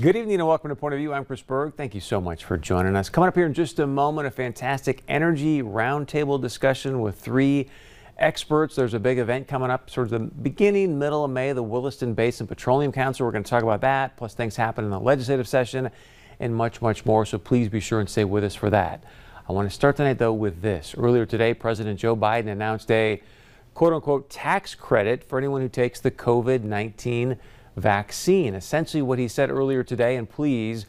Good 0.00 0.14
evening 0.14 0.36
and 0.36 0.46
welcome 0.46 0.68
to 0.68 0.76
Point 0.76 0.94
of 0.94 1.00
View. 1.00 1.12
I'm 1.12 1.24
Chris 1.24 1.42
Berg. 1.42 1.74
Thank 1.74 1.92
you 1.92 2.00
so 2.00 2.20
much 2.20 2.44
for 2.44 2.56
joining 2.56 2.94
us. 2.94 3.08
Coming 3.08 3.26
up 3.26 3.34
here 3.34 3.46
in 3.46 3.52
just 3.52 3.80
a 3.80 3.86
moment, 3.88 4.28
a 4.28 4.30
fantastic 4.30 5.02
energy 5.08 5.60
roundtable 5.60 6.40
discussion 6.40 7.00
with 7.00 7.18
three 7.18 7.68
experts. 8.16 8.76
There's 8.76 8.94
a 8.94 9.00
big 9.00 9.18
event 9.18 9.48
coming 9.48 9.72
up, 9.72 9.90
sort 9.90 10.04
of 10.04 10.10
the 10.12 10.20
beginning, 10.20 11.00
middle 11.00 11.24
of 11.24 11.32
May, 11.32 11.52
the 11.52 11.64
Williston 11.64 12.14
Basin 12.14 12.46
Petroleum 12.46 12.92
Council. 12.92 13.26
We're 13.26 13.32
going 13.32 13.42
to 13.42 13.50
talk 13.50 13.64
about 13.64 13.80
that, 13.80 14.16
plus 14.16 14.34
things 14.34 14.54
happen 14.54 14.84
in 14.84 14.92
the 14.92 15.00
legislative 15.00 15.48
session 15.48 15.90
and 16.38 16.54
much, 16.54 16.80
much 16.80 17.04
more. 17.04 17.26
So 17.26 17.36
please 17.36 17.68
be 17.68 17.80
sure 17.80 17.98
and 17.98 18.08
stay 18.08 18.22
with 18.22 18.44
us 18.44 18.54
for 18.54 18.70
that. 18.70 19.02
I 19.48 19.52
want 19.52 19.68
to 19.68 19.74
start 19.74 19.96
tonight, 19.96 20.18
though, 20.18 20.32
with 20.32 20.62
this. 20.62 20.94
Earlier 20.96 21.26
today, 21.26 21.54
President 21.54 21.98
Joe 21.98 22.14
Biden 22.14 22.46
announced 22.46 22.88
a 22.92 23.20
quote 23.74 23.92
unquote 23.92 24.30
tax 24.30 24.76
credit 24.76 25.24
for 25.24 25.38
anyone 25.38 25.60
who 25.60 25.68
takes 25.68 25.98
the 25.98 26.12
COVID 26.12 26.62
19 26.62 27.36
vaccine. 27.78 28.54
Essentially, 28.54 29.02
what 29.02 29.18
he 29.18 29.28
said 29.28 29.50
earlier 29.50 29.82
today, 29.82 30.16
and 30.16 30.28
please 30.28 30.86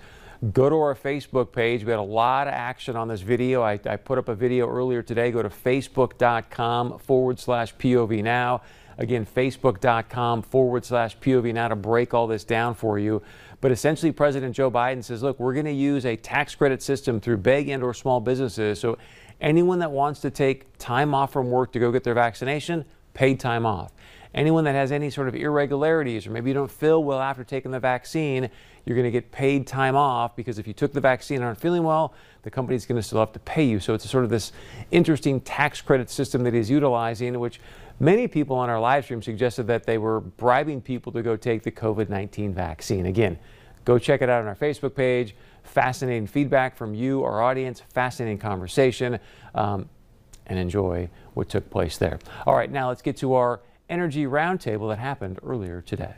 go 0.53 0.69
to 0.69 0.75
our 0.75 0.95
Facebook 0.95 1.51
page. 1.51 1.83
We 1.83 1.91
had 1.91 1.99
a 1.99 2.01
lot 2.01 2.47
of 2.47 2.53
action 2.53 2.95
on 2.95 3.07
this 3.07 3.21
video. 3.21 3.61
I, 3.61 3.79
I 3.85 3.97
put 3.97 4.17
up 4.17 4.29
a 4.29 4.35
video 4.35 4.67
earlier 4.67 5.01
today. 5.01 5.31
Go 5.31 5.41
to 5.41 5.49
facebook.com 5.49 6.99
forward 6.99 7.39
slash 7.39 7.75
POV 7.75 8.23
now. 8.23 8.61
Again, 8.97 9.25
facebook.com 9.25 10.41
forward 10.43 10.85
slash 10.85 11.17
POV 11.19 11.53
now 11.53 11.69
to 11.69 11.75
break 11.75 12.13
all 12.13 12.27
this 12.27 12.43
down 12.43 12.73
for 12.73 12.99
you. 12.99 13.21
But 13.61 13.71
essentially, 13.71 14.11
President 14.11 14.55
Joe 14.55 14.71
Biden 14.71 15.03
says, 15.03 15.23
look, 15.23 15.39
we're 15.39 15.53
going 15.53 15.65
to 15.65 15.71
use 15.71 16.05
a 16.05 16.15
tax 16.15 16.55
credit 16.55 16.81
system 16.81 17.19
through 17.19 17.37
big 17.37 17.69
and 17.69 17.83
or 17.83 17.93
small 17.93 18.19
businesses. 18.19 18.79
So 18.79 18.97
anyone 19.41 19.79
that 19.79 19.91
wants 19.91 20.21
to 20.21 20.29
take 20.29 20.77
time 20.77 21.13
off 21.13 21.31
from 21.33 21.49
work 21.49 21.71
to 21.73 21.79
go 21.79 21.91
get 21.91 22.03
their 22.03 22.13
vaccination, 22.13 22.85
paid 23.13 23.39
time 23.39 23.65
off. 23.65 23.91
Anyone 24.33 24.63
that 24.65 24.75
has 24.75 24.91
any 24.91 25.09
sort 25.09 25.27
of 25.27 25.35
irregularities 25.35 26.27
or 26.27 26.31
maybe 26.31 26.51
you 26.51 26.53
don't 26.53 26.69
feel 26.69 27.03
well 27.03 27.19
after 27.19 27.43
taking 27.43 27.71
the 27.71 27.79
vaccine, 27.79 28.49
you're 28.85 28.95
going 28.95 29.05
to 29.05 29.11
get 29.11 29.31
paid 29.31 29.65
time 29.65 29.95
off 29.95 30.35
because 30.35 30.59
if 30.59 30.67
you 30.67 30.73
took 30.73 30.93
the 30.93 31.01
vaccine 31.01 31.37
and 31.37 31.45
aren't 31.45 31.59
feeling 31.59 31.83
well, 31.83 32.13
the 32.43 32.51
company's 32.51 32.85
going 32.85 32.95
to 32.99 33.03
still 33.03 33.19
have 33.19 33.31
to 33.33 33.39
pay 33.39 33.63
you. 33.63 33.79
So 33.79 33.95
it's 33.95 34.07
sort 34.09 34.23
of 34.23 34.29
this 34.29 34.51
interesting 34.91 35.41
tax 35.41 35.81
credit 35.81 36.11
system 36.11 36.43
that 36.43 36.53
he's 36.53 36.69
utilizing, 36.69 37.39
which 37.39 37.59
many 37.99 38.27
people 38.27 38.55
on 38.55 38.69
our 38.69 38.79
live 38.79 39.03
stream 39.03 39.21
suggested 39.21 39.63
that 39.67 39.85
they 39.85 39.97
were 39.97 40.19
bribing 40.19 40.81
people 40.81 41.11
to 41.13 41.23
go 41.23 41.35
take 41.35 41.63
the 41.63 41.71
COVID 41.71 42.09
19 42.09 42.53
vaccine. 42.53 43.07
Again, 43.07 43.39
go 43.83 43.97
check 43.97 44.21
it 44.21 44.29
out 44.29 44.41
on 44.41 44.47
our 44.47 44.55
Facebook 44.55 44.93
page. 44.95 45.35
Fascinating 45.63 46.27
feedback 46.27 46.75
from 46.77 46.93
you, 46.93 47.23
our 47.23 47.41
audience, 47.41 47.81
fascinating 47.93 48.37
conversation, 48.37 49.19
um, 49.55 49.89
and 50.47 50.57
enjoy 50.57 51.09
what 51.33 51.49
took 51.49 51.69
place 51.69 51.97
there. 51.97 52.19
All 52.47 52.55
right, 52.55 52.71
now 52.71 52.87
let's 52.87 53.01
get 53.01 53.17
to 53.17 53.33
our 53.33 53.61
Energy 53.89 54.25
Roundtable 54.25 54.89
that 54.89 54.99
happened 54.99 55.39
earlier 55.43 55.81
today. 55.81 56.13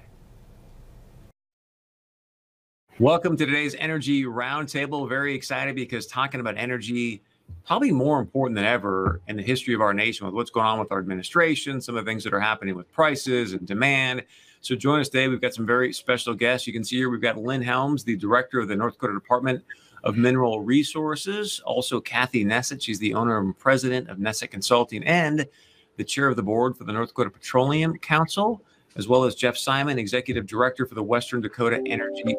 Welcome 2.99 3.37
to 3.37 3.45
today's 3.45 3.75
Energy 3.75 4.25
Roundtable. 4.25 5.07
Very 5.07 5.33
excited 5.33 5.73
because 5.75 6.05
talking 6.05 6.41
about 6.41 6.57
energy, 6.57 7.23
probably 7.65 7.91
more 7.91 8.19
important 8.19 8.55
than 8.55 8.65
ever 8.65 9.21
in 9.27 9.37
the 9.37 9.41
history 9.41 9.73
of 9.73 9.79
our 9.79 9.93
nation 9.93 10.25
with 10.25 10.35
what's 10.35 10.51
going 10.51 10.65
on 10.65 10.79
with 10.79 10.91
our 10.91 10.99
administration, 10.99 11.79
some 11.79 11.95
of 11.95 12.03
the 12.03 12.11
things 12.11 12.25
that 12.25 12.33
are 12.33 12.41
happening 12.41 12.75
with 12.75 12.91
prices 12.91 13.53
and 13.53 13.65
demand. 13.65 14.23
So 14.59 14.75
join 14.75 14.99
us 14.99 15.07
today. 15.07 15.29
We've 15.29 15.41
got 15.41 15.53
some 15.53 15.65
very 15.65 15.93
special 15.93 16.33
guests. 16.35 16.67
You 16.67 16.73
can 16.73 16.83
see 16.83 16.97
here 16.97 17.09
we've 17.09 17.21
got 17.21 17.37
Lynn 17.37 17.61
Helms, 17.61 18.03
the 18.03 18.17
director 18.17 18.59
of 18.59 18.67
the 18.67 18.75
North 18.75 18.95
Dakota 18.95 19.13
Department 19.13 19.63
of 20.03 20.17
Mineral 20.17 20.61
Resources. 20.61 21.61
Also, 21.65 22.01
Kathy 22.01 22.43
Neset. 22.43 22.81
She's 22.81 22.99
the 22.99 23.13
owner 23.13 23.39
and 23.39 23.57
president 23.57 24.09
of 24.09 24.17
Neset 24.17 24.51
Consulting 24.51 25.03
and 25.05 25.47
the 26.01 26.05
chair 26.05 26.27
of 26.27 26.35
the 26.35 26.41
board 26.41 26.75
for 26.75 26.83
the 26.83 26.91
North 26.91 27.09
Dakota 27.09 27.29
Petroleum 27.29 27.95
Council, 27.99 28.59
as 28.95 29.07
well 29.07 29.23
as 29.23 29.35
Geoff 29.35 29.55
Simon, 29.55 29.99
executive 29.99 30.47
director 30.47 30.87
for 30.87 30.95
the 30.95 31.03
Western 31.03 31.41
Dakota 31.41 31.79
Energy 31.85 32.35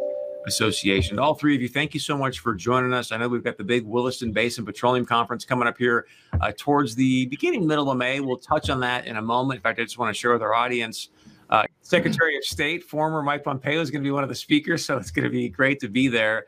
Association. 0.49 1.21
All 1.21 1.37
three 1.37 1.55
of 1.55 1.63
you, 1.63 1.69
thank 1.69 1.95
you 1.95 2.01
so 2.01 2.19
much 2.19 2.41
for 2.41 2.57
joining 2.57 2.93
us. 2.93 3.13
I 3.13 3.19
know 3.19 3.29
we've 3.29 3.45
got 3.45 3.57
the 3.57 3.63
big 3.63 3.87
Williston 3.87 4.33
Basin 4.33 4.67
Petroleum 4.67 5.07
Conference 5.07 5.45
coming 5.45 5.69
up 5.69 5.79
here 5.79 6.07
uh, 6.41 6.51
towards 6.59 6.97
the 6.97 7.27
beginning, 7.27 7.65
middle 7.65 7.89
of 7.89 7.97
May. 7.97 8.19
We'll 8.19 8.37
touch 8.37 8.69
on 8.69 8.81
that 8.81 9.07
in 9.07 9.17
a 9.17 9.23
moment. 9.23 9.59
In 9.59 9.63
fact, 9.63 9.79
I 9.79 9.85
just 9.85 9.97
want 9.97 10.13
to 10.13 10.19
share 10.19 10.33
with 10.33 10.43
our 10.43 10.55
audience. 10.55 11.11
Uh, 11.49 11.63
Secretary 11.83 12.37
of 12.37 12.45
State, 12.45 12.83
former 12.83 13.23
Mike 13.23 13.45
Pompeo, 13.45 13.81
is 13.81 13.93
going 13.93 14.03
to 14.03 14.07
be 14.07 14.11
one 14.11 14.25
of 14.25 14.29
the 14.29 14.35
speakers, 14.35 14.85
so 14.85 14.97
it's 14.97 15.13
going 15.13 15.23
to 15.23 15.31
be 15.31 15.49
great 15.49 15.79
to 15.79 15.89
be 15.89 16.09
there. 16.09 16.47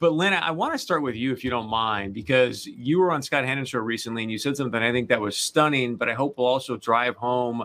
But 0.00 0.12
Lynn, 0.12 0.32
I 0.32 0.52
want 0.52 0.74
to 0.74 0.78
start 0.78 1.02
with 1.02 1.16
you 1.16 1.32
if 1.32 1.42
you 1.42 1.50
don't 1.50 1.68
mind, 1.68 2.14
because 2.14 2.66
you 2.66 3.00
were 3.00 3.10
on 3.10 3.20
Scott 3.20 3.44
Hennen's 3.44 3.70
show 3.70 3.80
recently 3.80 4.22
and 4.22 4.30
you 4.30 4.38
said 4.38 4.56
something 4.56 4.80
I 4.80 4.92
think 4.92 5.08
that 5.08 5.20
was 5.20 5.36
stunning, 5.36 5.96
but 5.96 6.08
I 6.08 6.14
hope 6.14 6.38
will 6.38 6.46
also 6.46 6.76
drive 6.76 7.16
home 7.16 7.64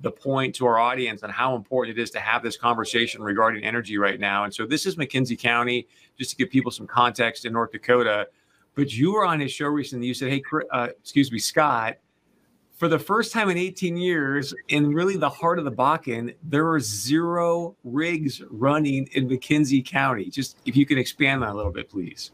the 0.00 0.10
point 0.10 0.54
to 0.56 0.66
our 0.66 0.78
audience 0.78 1.22
on 1.22 1.30
how 1.30 1.56
important 1.56 1.96
it 1.96 2.02
is 2.02 2.10
to 2.10 2.20
have 2.20 2.42
this 2.42 2.56
conversation 2.56 3.22
regarding 3.22 3.64
energy 3.64 3.98
right 3.98 4.18
now. 4.18 4.44
And 4.44 4.54
so 4.54 4.66
this 4.66 4.86
is 4.86 4.96
McKenzie 4.96 5.38
County, 5.38 5.86
just 6.18 6.30
to 6.30 6.36
give 6.36 6.50
people 6.50 6.70
some 6.70 6.86
context 6.86 7.46
in 7.46 7.52
North 7.52 7.72
Dakota. 7.72 8.28
But 8.74 8.92
you 8.92 9.12
were 9.12 9.24
on 9.24 9.38
his 9.40 9.52
show 9.52 9.66
recently. 9.66 10.06
You 10.06 10.14
said, 10.14 10.30
"Hey, 10.30 10.42
uh, 10.70 10.88
excuse 11.00 11.30
me, 11.30 11.38
Scott, 11.38 11.98
for 12.82 12.88
the 12.88 12.98
first 12.98 13.30
time 13.30 13.48
in 13.48 13.56
18 13.56 13.96
years, 13.96 14.52
in 14.66 14.92
really 14.92 15.16
the 15.16 15.28
heart 15.28 15.60
of 15.60 15.64
the 15.64 15.70
Bakken, 15.70 16.34
there 16.42 16.68
are 16.68 16.80
zero 16.80 17.76
rigs 17.84 18.42
running 18.50 19.08
in 19.12 19.28
McKenzie 19.28 19.86
County. 19.86 20.28
Just 20.28 20.56
if 20.66 20.74
you 20.74 20.84
can 20.84 20.98
expand 20.98 21.44
that 21.44 21.50
a 21.50 21.54
little 21.54 21.70
bit, 21.70 21.88
please. 21.88 22.32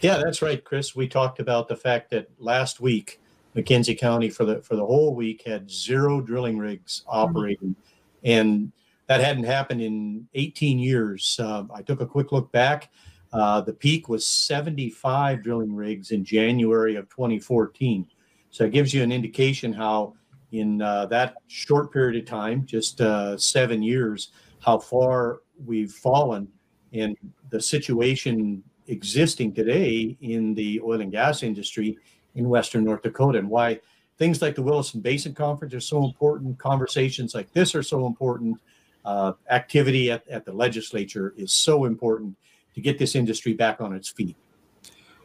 Yeah, 0.00 0.18
that's 0.18 0.40
right, 0.40 0.62
Chris. 0.62 0.94
We 0.94 1.08
talked 1.08 1.40
about 1.40 1.66
the 1.66 1.74
fact 1.74 2.10
that 2.10 2.30
last 2.38 2.78
week, 2.78 3.20
McKenzie 3.56 3.98
County 3.98 4.30
for 4.30 4.44
the 4.44 4.62
for 4.62 4.76
the 4.76 4.86
whole 4.86 5.16
week 5.16 5.42
had 5.44 5.68
zero 5.68 6.20
drilling 6.20 6.58
rigs 6.58 7.00
mm-hmm. 7.00 7.18
operating, 7.18 7.70
mm-hmm. 7.70 8.30
and 8.30 8.72
that 9.08 9.20
hadn't 9.20 9.46
happened 9.46 9.82
in 9.82 10.28
18 10.34 10.78
years. 10.78 11.40
Uh, 11.42 11.64
I 11.74 11.82
took 11.82 12.00
a 12.00 12.06
quick 12.06 12.30
look 12.30 12.52
back. 12.52 12.92
Uh, 13.32 13.62
the 13.62 13.72
peak 13.72 14.08
was 14.08 14.24
75 14.24 15.42
drilling 15.42 15.74
rigs 15.74 16.12
in 16.12 16.24
January 16.24 16.94
of 16.94 17.08
2014. 17.08 18.06
So 18.50 18.64
it 18.64 18.72
gives 18.72 18.94
you 18.94 19.02
an 19.02 19.12
indication 19.12 19.72
how, 19.72 20.14
in 20.52 20.80
uh, 20.80 21.06
that 21.06 21.34
short 21.46 21.92
period 21.92 22.22
of 22.22 22.28
time, 22.28 22.64
just 22.64 23.00
uh, 23.00 23.36
seven 23.36 23.82
years, 23.82 24.32
how 24.60 24.78
far 24.78 25.40
we've 25.64 25.92
fallen 25.92 26.48
in 26.92 27.16
the 27.50 27.60
situation 27.60 28.62
existing 28.86 29.52
today 29.52 30.16
in 30.22 30.54
the 30.54 30.80
oil 30.80 31.00
and 31.00 31.12
gas 31.12 31.42
industry 31.42 31.98
in 32.34 32.48
Western 32.48 32.84
North 32.84 33.02
Dakota 33.02 33.38
and 33.38 33.48
why 33.48 33.78
things 34.16 34.40
like 34.40 34.54
the 34.54 34.62
Williston 34.62 35.00
Basin 35.00 35.34
Conference 35.34 35.74
are 35.74 35.80
so 35.80 36.04
important. 36.04 36.58
Conversations 36.58 37.34
like 37.34 37.52
this 37.52 37.74
are 37.74 37.82
so 37.82 38.06
important. 38.06 38.58
Uh, 39.04 39.32
activity 39.50 40.10
at, 40.10 40.26
at 40.28 40.44
the 40.44 40.52
legislature 40.52 41.34
is 41.36 41.52
so 41.52 41.84
important 41.84 42.36
to 42.74 42.80
get 42.80 42.98
this 42.98 43.14
industry 43.14 43.52
back 43.52 43.80
on 43.80 43.94
its 43.94 44.08
feet 44.08 44.36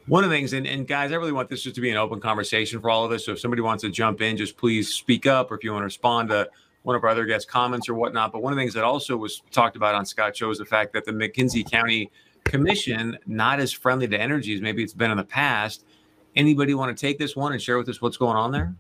one 0.08 0.24
of 0.24 0.30
the 0.30 0.36
things, 0.36 0.54
and, 0.54 0.68
and 0.68 0.88
guys, 0.88 1.12
I 1.12 1.16
really 1.16 1.32
want 1.32 1.50
this 1.50 1.64
just 1.64 1.76
to 1.76 1.82
be 1.82 1.90
an 1.90 1.98
open 1.98 2.20
conversation 2.20 2.82
for 2.82 2.90
all 2.90 3.06
of 3.06 3.12
us. 3.12 3.26
So 3.26 3.34
if 3.34 3.40
somebody 3.40 3.62
wants 3.62 3.84
to 3.84 3.90
jump 3.90 4.22
in, 4.22 4.36
just 4.36 4.58
please 4.58 4.94
speak 4.94 5.26
up, 5.26 5.52
or 5.52 5.56
if 5.56 5.64
you 5.64 5.72
want 5.72 5.82
to 5.82 5.86
respond 5.86 6.30
to 6.30 6.50
one 6.84 6.96
of 6.96 7.04
our 7.04 7.10
other 7.10 7.26
guests' 7.26 7.50
comments 7.50 7.88
or 7.88 7.96
whatnot. 7.96 8.32
But 8.32 8.42
one 8.42 8.52
of 8.52 8.58
the 8.58 8.62
things 8.62 8.74
that 8.74 8.84
also 8.84 9.16
was 9.16 9.42
talked 9.52 9.76
about 9.76 9.96
on 9.96 10.06
Scott 10.06 10.36
Show 10.36 10.50
is 10.50 10.58
the 10.58 10.66
fact 10.66 10.94
that 10.94 11.06
the 11.06 11.12
McKenzie 11.12 11.70
County 11.70 12.12
Commission 12.44 13.18
not 13.26 13.60
as 13.60 13.72
friendly 13.72 14.08
to 14.08 14.20
energy 14.20 14.54
as 14.54 14.62
maybe 14.62 14.84
it's 14.84 14.94
been 14.94 15.12
in 15.12 15.18
the 15.18 15.24
past. 15.24 15.86
Anybody 16.36 16.74
want 16.74 16.96
to 16.96 17.00
take 17.00 17.18
this 17.18 17.36
one 17.36 17.54
and 17.54 17.62
share 17.62 17.78
with 17.78 17.88
us 17.88 18.02
what's 18.02 18.18
going 18.18 18.36
on 18.36 18.52
there? 18.52 18.76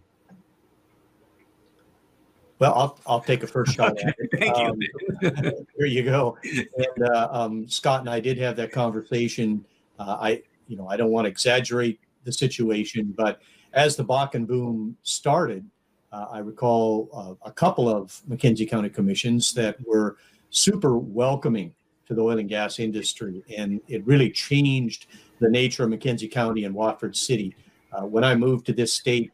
Well, 2.59 2.73
I'll, 2.75 3.00
I'll 3.06 3.22
take 3.22 3.44
a 3.44 3.47
first 3.47 3.73
shot 3.73 3.97
at 4.00 4.16
it. 4.17 4.29
Thank 4.39 4.56
um, 4.57 4.78
you. 5.22 5.67
here 5.78 5.85
you 5.85 6.03
go. 6.03 6.38
And 6.44 7.09
uh, 7.09 7.28
um, 7.31 7.67
Scott 7.67 8.01
and 8.01 8.09
I 8.09 8.19
did 8.19 8.38
have 8.38 8.56
that 8.57 8.72
conversation. 8.72 9.66
Uh, 10.00 10.17
I 10.19 10.44
you 10.68 10.78
know, 10.78 10.88
I 10.88 10.97
don't 10.97 11.12
want 11.12 11.25
to 11.25 11.29
exaggerate 11.29 12.00
the 12.24 12.31
situation, 12.31 13.13
but 13.18 13.41
as 13.74 13.96
the 13.96 14.06
Bakken 14.06 14.47
boom 14.47 14.96
started, 15.03 15.66
uh, 16.12 16.28
I 16.31 16.40
recall 16.40 17.09
uh, 17.13 17.48
a 17.48 17.51
couple 17.51 17.89
of 17.89 18.21
McKenzie 18.30 18.69
County 18.69 18.89
commissions 18.89 19.54
that 19.56 19.77
were 19.86 20.18
super 20.51 20.98
welcoming 20.98 21.74
to 22.07 22.13
the 22.13 22.21
oil 22.21 22.38
and 22.38 22.48
gas 22.48 22.80
industry, 22.80 23.44
and 23.57 23.81
it 23.88 24.06
really 24.06 24.30
changed 24.30 25.07
the 25.39 25.50
nature 25.50 25.83
of 25.83 25.89
McKenzie 25.89 26.31
County 26.31 26.65
and 26.65 26.75
Watford 26.75 27.15
City. 27.15 27.56
Uh, 27.92 28.01
when 28.01 28.24
I 28.24 28.36
moved 28.36 28.65
to 28.68 28.74
this 28.74 28.94
state 28.94 29.31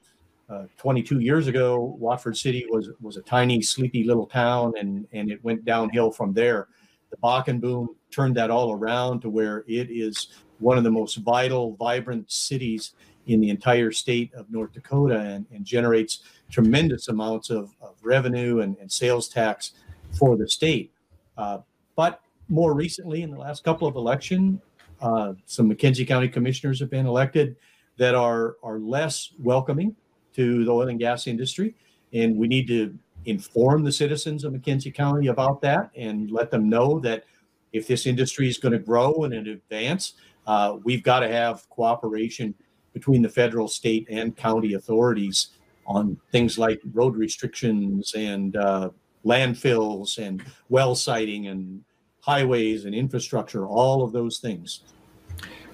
uh, 0.49 0.63
22 0.77 1.19
years 1.19 1.47
ago, 1.47 1.95
Watford 1.99 2.37
City 2.37 2.65
was 2.69 2.89
was 3.01 3.17
a 3.17 3.21
tiny, 3.21 3.61
sleepy 3.61 4.03
little 4.03 4.25
town, 4.25 4.73
and 4.79 5.07
and 5.11 5.31
it 5.31 5.43
went 5.43 5.65
downhill 5.65 6.11
from 6.11 6.33
there. 6.33 6.67
The 7.11 7.17
Bakken 7.17 7.59
boom 7.59 7.95
turned 8.11 8.35
that 8.37 8.49
all 8.49 8.71
around 8.71 9.21
to 9.21 9.29
where 9.29 9.63
it 9.67 9.89
is 9.89 10.29
one 10.59 10.77
of 10.77 10.83
the 10.83 10.91
most 10.91 11.15
vital, 11.17 11.75
vibrant 11.75 12.31
cities 12.31 12.93
in 13.27 13.41
the 13.41 13.49
entire 13.49 13.91
state 13.91 14.33
of 14.33 14.49
North 14.49 14.73
Dakota 14.73 15.19
and, 15.19 15.45
and 15.51 15.63
generates 15.63 16.23
tremendous 16.49 17.07
amounts 17.07 17.49
of, 17.49 17.71
of 17.81 17.95
revenue 18.01 18.61
and, 18.61 18.75
and, 18.79 18.91
sales 18.91 19.27
tax 19.27 19.73
for 20.17 20.35
the 20.35 20.47
state. 20.49 20.91
Uh, 21.37 21.59
but 21.95 22.21
more 22.47 22.73
recently, 22.73 23.21
in 23.21 23.29
the 23.29 23.37
last 23.37 23.63
couple 23.63 23.87
of 23.87 23.95
elections, 23.95 24.59
uh, 25.01 25.33
some 25.45 25.69
McKenzie 25.69 26.07
County 26.07 26.27
commissioners 26.27 26.79
have 26.79 26.89
been 26.89 27.05
elected 27.05 27.55
that 27.97 28.15
are, 28.15 28.55
are 28.63 28.79
less 28.79 29.31
welcoming 29.37 29.95
to 30.33 30.65
the 30.65 30.71
oil 30.71 30.89
and 30.89 30.99
gas 30.99 31.27
industry. 31.27 31.75
And 32.13 32.35
we 32.35 32.47
need 32.47 32.67
to 32.67 32.97
inform 33.25 33.83
the 33.83 33.91
citizens 33.91 34.43
of 34.43 34.53
McKenzie 34.53 34.93
County 34.93 35.27
about 35.27 35.61
that 35.61 35.91
and 35.95 36.31
let 36.31 36.49
them 36.49 36.69
know 36.69 36.99
that 37.01 37.25
if 37.73 37.87
this 37.87 38.07
industry 38.07 38.47
is 38.47 38.57
going 38.57 38.71
to 38.71 38.79
grow 38.79 39.13
and 39.23 39.33
advance, 39.33 40.13
uh, 40.49 40.77
we've 40.83 41.03
got 41.03 41.19
to 41.19 41.27
have 41.29 41.69
cooperation 41.69 42.55
between 42.91 43.21
the 43.21 43.29
federal, 43.29 43.67
state, 43.67 44.07
and 44.09 44.35
county 44.35 44.73
authorities 44.73 45.49
on 45.85 46.17
things 46.31 46.57
like 46.57 46.81
road 46.91 47.15
restrictions 47.15 48.15
and 48.15 48.55
uh, 48.55 48.89
landfills 49.23 50.17
and 50.17 50.43
well 50.69 50.95
siting 50.95 51.47
and 51.49 51.83
highways 52.21 52.85
and 52.85 52.95
infrastructure, 52.95 53.67
all 53.67 54.01
of 54.01 54.11
those 54.11 54.39
things. 54.39 54.81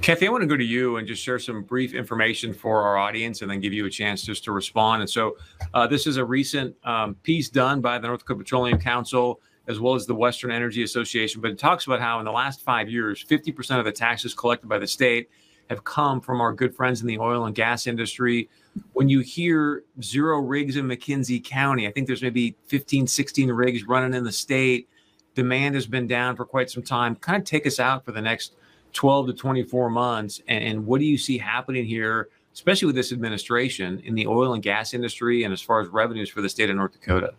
Kathy, 0.01 0.27
I 0.27 0.30
want 0.30 0.42
to 0.42 0.48
go 0.48 0.57
to 0.57 0.63
you 0.63 0.98
and 0.98 1.07
just 1.07 1.24
share 1.24 1.39
some 1.39 1.63
brief 1.63 1.94
information 1.94 2.54
for 2.54 2.81
our 2.81 2.98
audience 2.98 3.44
and 3.44 3.50
then 3.50 3.62
give 3.62 3.71
you 3.71 3.86
a 3.86 3.89
chance 3.89 4.24
just 4.24 4.44
to 4.44 4.51
respond. 4.51 5.04
And 5.04 5.10
so, 5.10 5.38
uh, 5.74 5.88
this 5.88 6.06
is 6.06 6.18
a 6.18 6.25
recent 6.25 6.75
um, 6.83 7.16
piece 7.24 7.48
done 7.48 7.80
by 7.80 7.98
the 7.98 8.07
North 8.07 8.19
Dakota 8.19 8.39
Petroleum 8.39 8.78
Council 8.78 9.39
as 9.68 9.80
well 9.80 9.96
as 9.96 10.06
the 10.06 10.16
Western 10.16 10.52
Energy 10.52 10.84
Association, 10.84 11.42
but 11.42 11.52
it 11.52 11.58
talks 11.58 11.88
about 11.88 12.00
how 12.00 12.20
in 12.20 12.26
the 12.26 12.32
last 12.32 12.62
five 12.62 12.90
years, 12.90 13.24
50% 13.24 13.80
of 13.80 13.86
the 13.86 13.92
taxes 13.92 14.34
collected 14.34 14.68
by 14.68 14.78
the 14.78 14.88
state 14.88 15.30
have 15.70 15.84
come 15.84 16.22
from 16.22 16.42
our 16.42 16.54
good 16.54 16.76
friends 16.76 17.02
in 17.02 17.08
the 17.08 17.18
oil 17.18 17.46
and 17.46 17.56
gas 17.56 17.88
industry. 17.88 18.50
When 18.94 19.10
you 19.10 19.22
hear 19.22 19.84
zero 20.02 20.40
rigs 20.40 20.76
in 20.76 20.88
McKenzie 20.88 21.44
County, 21.44 21.88
I 21.88 21.92
think 21.92 22.08
there's 22.08 22.22
maybe 22.22 22.56
15, 22.68 23.08
16 23.08 23.52
rigs 23.52 23.84
running 23.86 24.14
in 24.14 24.24
the 24.24 24.32
state. 24.32 24.88
Demand 25.34 25.76
has 25.76 25.88
been 25.88 26.08
down 26.08 26.36
for 26.36 26.46
quite 26.46 26.70
some 26.70 26.84
time. 26.84 27.16
Kind 27.16 27.42
of 27.42 27.46
take 27.46 27.66
us 27.66 27.80
out 27.80 28.06
for 28.06 28.12
the 28.12 28.22
next 28.22 28.56
12 28.94 29.28
to 29.28 29.34
24 29.34 29.90
months. 29.90 30.42
And, 30.48 30.64
and 30.64 30.86
what 30.86 31.00
do 31.00 31.06
you 31.06 31.18
see 31.18 31.38
happening 31.38 31.86
here, 31.86 32.30
especially 32.54 32.86
with 32.86 32.96
this 32.96 33.12
administration 33.12 34.02
in 34.06 34.16
the 34.16 34.28
oil 34.28 34.54
and 34.54 34.62
gas 34.62 34.94
industry 34.94 35.44
and 35.44 35.52
as 35.52 35.62
far 35.62 35.82
as 35.82 35.88
revenues 35.88 36.30
for 36.30 36.42
the 36.42 36.50
state 36.50 36.70
of 36.70 36.76
North 36.76 36.94
Dakota? 36.94 37.34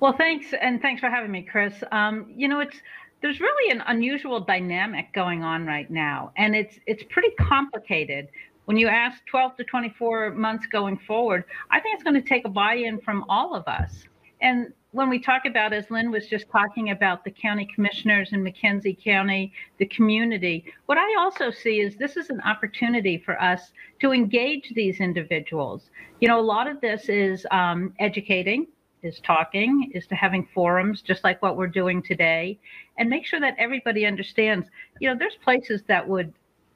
Well, 0.00 0.14
thanks, 0.16 0.54
and 0.58 0.80
thanks 0.80 1.00
for 1.00 1.10
having 1.10 1.30
me, 1.30 1.42
Chris. 1.42 1.74
Um, 1.92 2.32
you 2.34 2.48
know, 2.48 2.60
it's 2.60 2.76
there's 3.20 3.38
really 3.38 3.70
an 3.70 3.82
unusual 3.86 4.40
dynamic 4.40 5.12
going 5.12 5.44
on 5.44 5.66
right 5.66 5.90
now, 5.90 6.32
and 6.38 6.56
it's 6.56 6.78
it's 6.86 7.02
pretty 7.10 7.28
complicated. 7.38 8.28
When 8.64 8.78
you 8.78 8.88
ask 8.88 9.22
12 9.26 9.58
to 9.58 9.64
24 9.64 10.30
months 10.30 10.66
going 10.66 10.96
forward, 11.06 11.44
I 11.70 11.80
think 11.80 11.94
it's 11.94 12.02
going 12.02 12.14
to 12.14 12.26
take 12.26 12.46
a 12.46 12.48
buy-in 12.48 13.00
from 13.00 13.26
all 13.28 13.54
of 13.54 13.68
us. 13.68 14.04
And 14.40 14.72
when 14.92 15.10
we 15.10 15.18
talk 15.18 15.44
about, 15.44 15.74
as 15.74 15.90
Lynn 15.90 16.10
was 16.10 16.26
just 16.28 16.48
talking 16.50 16.90
about, 16.90 17.22
the 17.22 17.30
county 17.30 17.68
commissioners 17.74 18.32
in 18.32 18.42
McKenzie 18.42 19.02
County, 19.02 19.52
the 19.78 19.86
community, 19.86 20.64
what 20.86 20.96
I 20.96 21.20
also 21.20 21.50
see 21.50 21.80
is 21.80 21.96
this 21.96 22.16
is 22.16 22.30
an 22.30 22.40
opportunity 22.42 23.18
for 23.18 23.40
us 23.42 23.72
to 24.00 24.12
engage 24.12 24.72
these 24.74 25.00
individuals. 25.00 25.90
You 26.20 26.28
know, 26.28 26.40
a 26.40 26.42
lot 26.42 26.68
of 26.68 26.80
this 26.80 27.08
is 27.08 27.46
um, 27.50 27.92
educating, 27.98 28.66
is 29.02 29.20
talking, 29.20 29.90
is 29.94 30.06
to 30.08 30.14
having 30.14 30.46
forums 30.54 31.02
just 31.02 31.24
like 31.24 31.40
what 31.42 31.56
we're 31.56 31.66
doing 31.66 32.02
today, 32.02 32.58
and 32.98 33.08
make 33.08 33.26
sure 33.26 33.40
that 33.40 33.54
everybody 33.58 34.06
understands. 34.06 34.68
You 35.00 35.08
know, 35.08 35.16
there's 35.18 35.36
places 35.42 35.82
that 35.88 36.06
would 36.06 36.32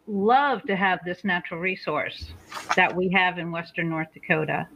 love 0.06 0.62
to 0.64 0.76
have 0.76 1.00
this 1.04 1.24
natural 1.24 1.60
resource 1.60 2.32
that 2.76 2.94
we 2.94 3.08
have 3.10 3.38
in 3.38 3.50
Western 3.50 3.88
North 3.88 4.08
Dakota. 4.12 4.68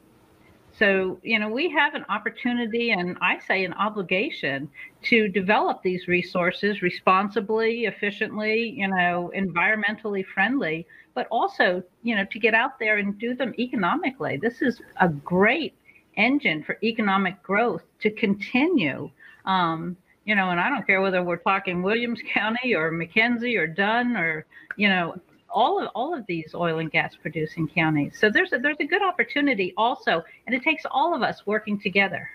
So, 0.79 1.19
you 1.25 1.41
know, 1.41 1.49
we 1.49 1.69
have 1.71 1.95
an 1.95 2.05
opportunity 2.09 2.93
and 2.93 3.17
I 3.21 3.41
say 3.41 3.65
an 3.65 3.73
obligation 3.73 4.71
to 5.05 5.29
develop 5.29 5.83
these 5.83 6.07
resources 6.07 6.83
responsibly, 6.83 7.87
efficiently, 7.87 8.71
you 8.77 8.87
know, 8.87 9.33
environmentally 9.37 10.25
friendly, 10.25 10.87
but 11.15 11.27
also, 11.33 11.83
you 12.05 12.15
know, 12.15 12.25
to 12.27 12.39
get 12.39 12.55
out 12.55 12.79
there 12.79 12.99
and 12.99 13.19
do 13.19 13.35
them 13.35 13.55
economically. 13.59 14.37
This 14.37 14.63
is 14.63 14.81
a 15.01 15.09
great 15.09 15.75
engine 16.19 16.63
for 16.63 16.77
economic 16.83 17.43
growth 17.43 17.85
to 18.01 18.11
continue. 18.11 19.11
Um, 19.47 19.97
you 20.27 20.35
know, 20.35 20.51
and 20.51 20.61
I 20.61 20.69
don't 20.69 20.87
care 20.87 21.01
whether 21.01 21.23
we're 21.23 21.37
talking 21.37 21.83
Williams 21.83 22.21
County 22.31 22.75
or 22.75 22.93
McKenzie 22.93 23.59
or 23.59 23.67
Dunn 23.67 24.15
or, 24.15 24.45
you 24.77 24.91
know, 24.91 25.19
all 25.49 25.81
of 25.83 25.89
all 25.95 26.15
of 26.15 26.27
these 26.27 26.55
oil 26.55 26.81
and 26.81 26.91
gas 26.91 27.17
producing 27.17 27.67
counties. 27.67 28.19
So 28.21 28.29
there's 28.29 28.53
a, 28.53 28.59
there's 28.59 28.77
a 28.81 28.85
good 28.85 29.03
opportunity 29.03 29.73
also, 29.79 30.23
and 30.47 30.55
it 30.55 30.63
takes 30.63 30.85
all 30.91 31.15
of 31.15 31.23
us 31.23 31.47
working 31.47 31.81
together. 31.81 32.29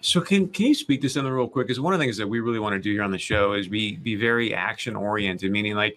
So 0.00 0.20
can 0.20 0.46
can 0.48 0.66
you 0.66 0.74
speak 0.74 1.00
to 1.02 1.08
something 1.08 1.32
real 1.32 1.48
quick? 1.48 1.66
Because 1.66 1.80
one 1.80 1.92
of 1.92 1.98
the 1.98 2.04
things 2.04 2.16
that 2.18 2.28
we 2.28 2.38
really 2.38 2.60
want 2.60 2.74
to 2.74 2.78
do 2.78 2.92
here 2.92 3.02
on 3.02 3.10
the 3.10 3.18
show 3.18 3.54
is 3.54 3.66
be 3.66 3.96
be 3.96 4.14
very 4.14 4.54
action 4.54 4.94
oriented, 4.94 5.50
meaning 5.50 5.74
like. 5.74 5.96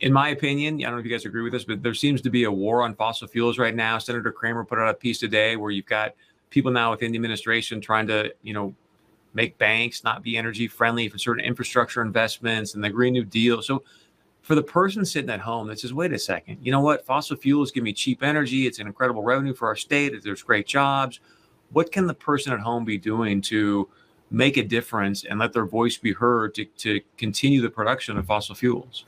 In 0.00 0.12
my 0.12 0.30
opinion, 0.30 0.74
I 0.74 0.82
don't 0.82 0.94
know 0.94 0.98
if 0.98 1.06
you 1.06 1.10
guys 1.10 1.24
agree 1.24 1.42
with 1.42 1.52
this, 1.52 1.64
but 1.64 1.82
there 1.82 1.94
seems 1.94 2.20
to 2.22 2.28
be 2.28 2.44
a 2.44 2.50
war 2.50 2.82
on 2.82 2.94
fossil 2.94 3.26
fuels 3.26 3.58
right 3.58 3.74
now. 3.74 3.96
Senator 3.96 4.32
Cramer 4.32 4.64
put 4.64 4.78
out 4.78 4.88
a 4.88 4.92
piece 4.92 5.18
today 5.18 5.56
where 5.56 5.70
you've 5.70 5.86
got 5.86 6.14
people 6.54 6.70
now 6.70 6.92
within 6.92 7.10
the 7.10 7.18
administration 7.18 7.80
trying 7.80 8.06
to, 8.06 8.32
you 8.42 8.54
know, 8.54 8.72
make 9.34 9.58
banks 9.58 10.04
not 10.04 10.22
be 10.22 10.36
energy 10.36 10.68
friendly 10.68 11.08
for 11.08 11.18
certain 11.18 11.44
infrastructure 11.44 12.00
investments 12.00 12.74
and 12.74 12.84
the 12.84 12.88
Green 12.88 13.12
New 13.12 13.24
Deal. 13.24 13.60
So 13.60 13.82
for 14.42 14.54
the 14.54 14.62
person 14.62 15.04
sitting 15.04 15.30
at 15.30 15.40
home 15.40 15.66
that 15.66 15.80
says, 15.80 15.92
wait 15.92 16.12
a 16.12 16.18
second, 16.18 16.58
you 16.62 16.70
know 16.70 16.80
what? 16.80 17.04
Fossil 17.04 17.36
fuels 17.36 17.72
give 17.72 17.82
me 17.82 17.92
cheap 17.92 18.22
energy. 18.22 18.68
It's 18.68 18.78
an 18.78 18.86
incredible 18.86 19.24
revenue 19.24 19.52
for 19.52 19.66
our 19.66 19.74
state. 19.74 20.14
There's 20.22 20.44
great 20.44 20.68
jobs. 20.68 21.18
What 21.72 21.90
can 21.90 22.06
the 22.06 22.14
person 22.14 22.52
at 22.52 22.60
home 22.60 22.84
be 22.84 22.98
doing 22.98 23.40
to 23.42 23.88
make 24.30 24.56
a 24.56 24.62
difference 24.62 25.24
and 25.24 25.40
let 25.40 25.52
their 25.52 25.66
voice 25.66 25.96
be 25.96 26.12
heard 26.12 26.54
to, 26.54 26.64
to 26.64 27.00
continue 27.16 27.62
the 27.62 27.70
production 27.70 28.16
of 28.16 28.26
fossil 28.26 28.54
fuels? 28.54 29.06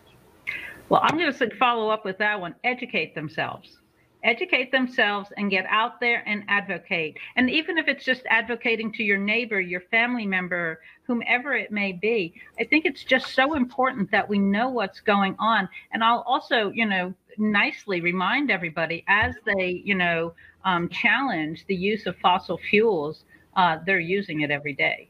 Well, 0.88 1.00
I'm 1.04 1.16
going 1.16 1.32
to 1.32 1.56
follow 1.56 1.90
up 1.90 2.04
with 2.04 2.19
that 2.19 2.40
one 2.40 2.56
educate 2.64 3.14
themselves 3.14 3.78
educate 4.22 4.72
themselves 4.72 5.30
and 5.36 5.50
get 5.50 5.66
out 5.68 6.00
there 6.00 6.22
and 6.26 6.42
advocate. 6.48 7.16
And 7.36 7.50
even 7.50 7.78
if 7.78 7.88
it's 7.88 8.04
just 8.04 8.22
advocating 8.28 8.92
to 8.92 9.02
your 9.02 9.18
neighbor, 9.18 9.60
your 9.60 9.82
family 9.82 10.26
member, 10.26 10.80
whomever 11.04 11.54
it 11.54 11.70
may 11.70 11.92
be, 11.92 12.34
I 12.58 12.64
think 12.64 12.84
it's 12.84 13.04
just 13.04 13.34
so 13.34 13.54
important 13.54 14.10
that 14.10 14.28
we 14.28 14.38
know 14.38 14.68
what's 14.68 15.00
going 15.00 15.36
on. 15.38 15.68
And 15.92 16.02
I'll 16.02 16.24
also, 16.26 16.70
you 16.70 16.86
know, 16.86 17.14
nicely 17.38 18.00
remind 18.00 18.50
everybody 18.50 19.04
as 19.08 19.34
they, 19.44 19.82
you 19.84 19.94
know, 19.94 20.34
um, 20.64 20.88
challenge 20.88 21.64
the 21.66 21.76
use 21.76 22.06
of 22.06 22.16
fossil 22.16 22.58
fuels, 22.58 23.24
uh, 23.56 23.78
they're 23.86 24.00
using 24.00 24.40
it 24.40 24.50
every 24.50 24.74
day. 24.74 25.08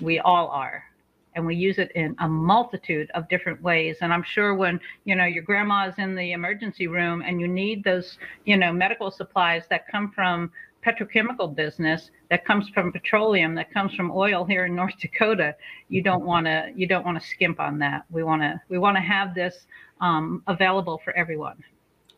We 0.00 0.18
all 0.18 0.48
are 0.48 0.84
and 1.34 1.46
we 1.46 1.54
use 1.56 1.78
it 1.78 1.90
in 1.92 2.14
a 2.20 2.28
multitude 2.28 3.10
of 3.14 3.28
different 3.28 3.62
ways. 3.62 3.98
And 4.00 4.12
i'm 4.12 4.22
sure 4.22 4.54
when 4.54 4.80
you 5.04 5.14
know 5.14 5.24
your 5.24 5.42
grandma's 5.42 5.94
in 5.98 6.14
the 6.14 6.32
emergency 6.32 6.86
room 6.86 7.22
and 7.26 7.40
you 7.40 7.48
need 7.48 7.84
those 7.84 8.18
you 8.44 8.56
know 8.56 8.72
medical 8.72 9.10
supplies 9.10 9.64
that 9.70 9.88
come 9.88 10.12
from 10.14 10.50
petrochemical 10.84 11.54
business 11.54 12.10
that 12.28 12.44
comes 12.44 12.68
from 12.70 12.90
petroleum 12.90 13.54
that 13.54 13.72
comes 13.72 13.94
from 13.94 14.10
oil 14.10 14.44
here 14.44 14.66
in 14.66 14.74
north 14.74 14.98
dakota 15.00 15.54
you 15.88 16.02
don't 16.02 16.24
want 16.24 16.46
to 16.46 16.72
you 16.74 16.86
don't 16.86 17.04
want 17.04 17.20
to 17.20 17.26
skimp 17.26 17.60
on 17.60 17.78
that. 17.78 18.04
We 18.10 18.22
want 18.22 18.42
to 18.42 18.60
we 18.68 18.78
want 18.78 18.96
to 18.96 19.02
have 19.02 19.34
this 19.34 19.66
um, 20.00 20.42
available 20.46 21.00
for 21.04 21.14
everyone. 21.14 21.62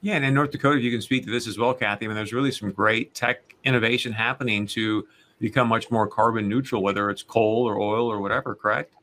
Yeah 0.01 0.15
and 0.15 0.25
in 0.25 0.33
north 0.33 0.53
dakota 0.53 0.81
you 0.81 0.91
can 0.91 1.03
speak 1.03 1.25
to 1.25 1.31
this 1.31 1.47
as 1.47 1.59
well 1.59 1.75
kathy. 1.75 2.07
I 2.07 2.09
mean 2.09 2.17
there's 2.17 2.33
really 2.33 2.53
some 2.53 2.71
great 2.71 3.15
tech 3.15 3.55
innovation 3.65 4.13
happening 4.13 4.67
to 4.69 5.07
become 5.41 5.69
much 5.69 5.91
more 5.91 6.07
carbon 6.07 6.49
neutral 6.49 6.83
whether 6.83 7.11
it's 7.11 7.23
coal 7.23 7.69
or 7.69 7.81
oil 7.81 8.11
or 8.11 8.21
whatever 8.21 8.55
correct 8.55 8.95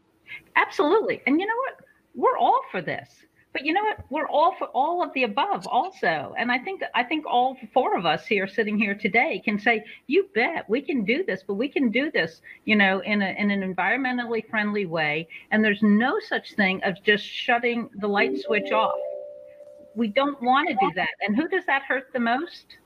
Absolutely. 0.56 1.22
And 1.28 1.40
you 1.40 1.46
know 1.46 1.56
what? 1.56 1.86
We're 2.14 2.38
all 2.38 2.62
for 2.72 2.82
this. 2.82 3.10
But 3.54 3.66
you 3.66 3.74
know 3.74 3.84
what? 3.84 4.00
We're 4.10 4.30
all 4.30 4.56
for 4.58 4.68
all 4.68 5.04
of 5.04 5.12
the 5.14 5.24
above 5.24 5.68
also. 5.68 6.34
And 6.38 6.52
I 6.52 6.58
think 6.58 6.82
I 6.96 7.04
think 7.04 7.26
all 7.26 7.58
four 7.74 7.98
of 7.98 8.06
us 8.06 8.26
here 8.26 8.48
sitting 8.48 8.78
here 8.78 8.96
today 8.96 9.42
can 9.44 9.60
say, 9.60 9.84
you 10.08 10.30
bet 10.34 10.70
we 10.70 10.82
can 10.82 11.04
do 11.04 11.26
this, 11.26 11.44
but 11.46 11.56
we 11.56 11.68
can 11.68 11.92
do 11.92 12.10
this, 12.12 12.42
you 12.64 12.78
know, 12.78 13.00
in, 13.02 13.22
a, 13.22 13.36
in 13.38 13.52
an 13.52 13.62
environmentally 13.62 14.50
friendly 14.50 14.86
way. 14.86 15.28
And 15.52 15.64
there's 15.64 15.82
no 15.82 16.18
such 16.20 16.54
thing 16.54 16.82
as 16.84 16.98
just 17.00 17.26
shutting 17.26 17.90
the 18.00 18.08
light 18.08 18.40
switch 18.40 18.72
off. 18.72 18.96
We 19.96 20.08
don't 20.08 20.42
want 20.42 20.70
to 20.70 20.76
do 20.76 20.92
that. 20.96 21.10
And 21.20 21.36
who 21.36 21.50
does 21.50 21.66
that 21.66 21.82
hurt 21.84 22.14
the 22.14 22.22
most? 22.22 22.78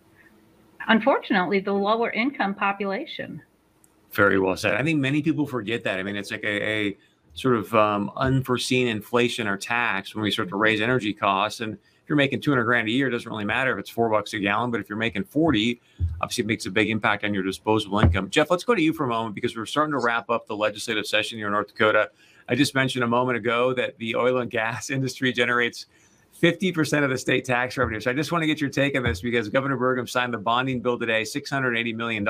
Unfortunately, 0.87 1.59
the 1.59 1.73
lower 1.73 2.09
income 2.09 2.55
population. 2.55 3.39
Very 4.13 4.39
well 4.39 4.57
said. 4.57 4.73
I 4.73 4.83
think 4.83 4.99
many 4.99 5.21
people 5.21 5.45
forget 5.45 5.83
that. 5.83 5.99
I 5.99 6.03
mean, 6.03 6.15
it's 6.15 6.31
like 6.31 6.43
a, 6.43 6.63
a 6.63 6.97
sort 7.35 7.55
of 7.57 7.73
um, 7.75 8.11
unforeseen 8.15 8.87
inflation 8.87 9.47
or 9.47 9.57
tax 9.57 10.15
when 10.15 10.23
we 10.23 10.31
start 10.31 10.49
to 10.49 10.55
raise 10.55 10.81
energy 10.81 11.13
costs. 11.13 11.59
And 11.59 11.73
if 11.73 12.09
you're 12.09 12.15
making 12.15 12.41
200 12.41 12.63
grand 12.63 12.87
a 12.87 12.91
year, 12.91 13.07
it 13.07 13.11
doesn't 13.11 13.29
really 13.29 13.45
matter 13.45 13.73
if 13.73 13.79
it's 13.79 13.89
four 13.89 14.09
bucks 14.09 14.33
a 14.33 14.39
gallon. 14.39 14.71
But 14.71 14.79
if 14.79 14.87
you're 14.87 14.97
making 14.97 15.25
40, 15.25 15.81
obviously 16.21 16.43
it 16.43 16.47
makes 16.47 16.65
a 16.65 16.71
big 16.71 16.89
impact 16.89 17.25
on 17.25 17.33
your 17.33 17.43
disposable 17.43 17.99
income. 17.99 18.29
Geoff, 18.29 18.49
let's 18.49 18.63
go 18.63 18.73
to 18.73 18.81
you 18.81 18.93
for 18.93 19.03
a 19.03 19.07
moment 19.07 19.35
because 19.35 19.55
we're 19.55 19.65
starting 19.65 19.91
to 19.91 19.99
wrap 19.99 20.29
up 20.29 20.47
the 20.47 20.55
legislative 20.55 21.05
session 21.05 21.37
here 21.37 21.47
in 21.47 21.53
North 21.53 21.67
Dakota. 21.67 22.09
I 22.47 22.55
just 22.55 22.73
mentioned 22.73 23.03
a 23.03 23.07
moment 23.07 23.37
ago 23.37 23.73
that 23.73 23.97
the 23.97 24.15
oil 24.15 24.37
and 24.37 24.49
gas 24.49 24.89
industry 24.91 25.33
generates 25.33 25.87
50% 26.41 27.03
of 27.03 27.09
the 27.09 27.17
state 27.17 27.43
tax 27.43 27.77
revenue. 27.77 27.99
So 27.99 28.11
I 28.11 28.13
just 28.13 28.31
want 28.31 28.43
to 28.43 28.47
get 28.47 28.61
your 28.61 28.69
take 28.69 28.95
on 28.95 29.03
this 29.03 29.21
because 29.21 29.49
Governor 29.49 29.77
Burgum 29.77 30.07
signed 30.07 30.33
the 30.33 30.37
bonding 30.37 30.81
bill 30.81 30.99
today, 30.99 31.23
$680 31.23 31.95
million 31.95 32.23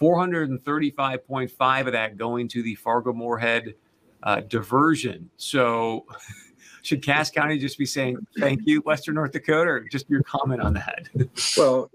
435.5 0.00 1.86
of 1.86 1.92
that 1.92 2.16
going 2.16 2.48
to 2.48 2.62
the 2.62 2.74
Fargo 2.76 3.12
Moorhead 3.12 3.74
uh, 4.22 4.40
diversion. 4.40 5.28
So, 5.36 6.06
should 6.82 7.02
Cass 7.02 7.30
County 7.30 7.58
just 7.58 7.78
be 7.78 7.86
saying 7.86 8.18
thank 8.38 8.60
you, 8.64 8.80
Western 8.82 9.16
North 9.16 9.32
Dakota, 9.32 9.70
or 9.70 9.80
just 9.90 10.08
your 10.08 10.22
comment 10.22 10.60
on 10.62 10.74
that? 10.74 11.08
well, 11.56 11.90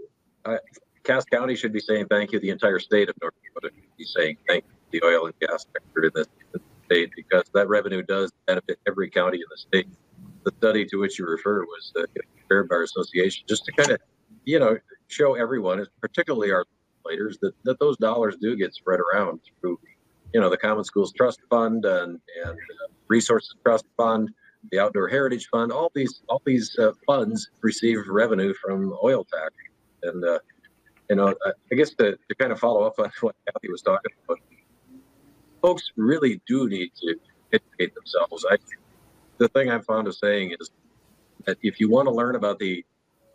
uh, 0.45 0.57
Cass 1.03 1.25
County 1.25 1.55
should 1.55 1.73
be 1.73 1.79
saying 1.79 2.07
thank 2.09 2.31
you. 2.31 2.39
The 2.39 2.49
entire 2.49 2.79
state 2.79 3.09
of 3.09 3.15
North 3.21 3.33
Dakota 3.43 3.73
should 3.73 3.97
be 3.97 4.05
saying 4.05 4.37
thank 4.47 4.65
you 4.65 4.73
the 4.93 5.05
oil 5.05 5.25
and 5.25 5.33
gas 5.39 5.65
sector 5.73 6.05
in 6.05 6.11
this 6.15 6.27
state 6.85 7.09
because 7.15 7.43
that 7.53 7.67
revenue 7.67 8.03
does 8.03 8.31
benefit 8.45 8.79
every 8.87 9.09
county 9.09 9.37
in 9.37 9.45
the 9.49 9.57
state. 9.57 9.87
The 10.45 10.51
study 10.57 10.85
to 10.85 10.97
which 10.97 11.19
you 11.19 11.25
refer 11.25 11.63
was 11.63 11.91
the 11.95 12.07
Fair 12.47 12.63
Bar 12.63 12.83
Association, 12.83 13.43
just 13.47 13.65
to 13.65 13.71
kind 13.71 13.91
of, 13.91 13.99
you 14.45 14.59
know, 14.59 14.77
show 15.07 15.35
everyone, 15.35 15.85
particularly 15.99 16.51
our 16.51 16.65
legislators, 17.05 17.37
that, 17.41 17.53
that 17.63 17.79
those 17.79 17.97
dollars 17.97 18.35
do 18.41 18.55
get 18.55 18.73
spread 18.73 18.99
around 18.99 19.39
through, 19.59 19.79
you 20.33 20.41
know, 20.41 20.49
the 20.49 20.57
Common 20.57 20.83
Schools 20.83 21.11
Trust 21.13 21.41
Fund 21.49 21.85
and, 21.85 22.19
and 22.45 22.57
Resources 23.07 23.55
Trust 23.63 23.85
Fund, 23.97 24.31
the 24.71 24.79
Outdoor 24.79 25.07
Heritage 25.07 25.47
Fund. 25.47 25.71
All 25.71 25.91
these 25.93 26.21
all 26.29 26.41
these 26.45 26.77
uh, 26.79 26.91
funds 27.05 27.49
receive 27.61 28.07
revenue 28.07 28.53
from 28.53 28.95
oil 29.03 29.25
tax, 29.25 29.53
and 30.03 30.23
uh, 30.23 30.39
you 31.09 31.15
know, 31.17 31.35
I 31.71 31.75
guess 31.75 31.91
to, 31.95 32.17
to 32.29 32.35
kind 32.35 32.51
of 32.51 32.59
follow 32.59 32.83
up 32.83 32.97
on 32.99 33.11
what 33.21 33.35
Kathy 33.45 33.69
was 33.69 33.81
talking 33.81 34.11
about, 34.25 34.39
folks 35.61 35.91
really 35.95 36.41
do 36.47 36.67
need 36.67 36.91
to 37.01 37.15
educate 37.51 37.93
themselves. 37.95 38.45
I, 38.49 38.57
the 39.37 39.47
thing 39.49 39.69
I'm 39.69 39.83
fond 39.83 40.07
of 40.07 40.15
saying 40.15 40.55
is 40.59 40.71
that 41.45 41.57
if 41.61 41.79
you 41.79 41.89
want 41.89 42.07
to 42.07 42.13
learn 42.13 42.35
about 42.35 42.59
the 42.59 42.85